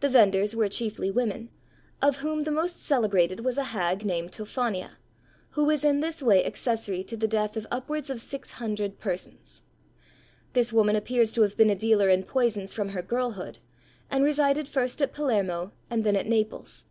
[0.00, 1.48] The vendors were chiefly women,
[2.02, 4.96] of whom the most celebrated was a hag named Tophania,
[5.50, 9.62] who was in this way accessory to the death of upwards of six hundred persons.
[10.52, 13.60] This woman appears to have been a dealer in poisons from her girlhood,
[14.10, 16.86] and resided first at Palermo and then at Naples.